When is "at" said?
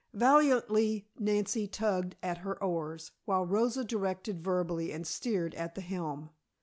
2.23-2.39, 5.53-5.75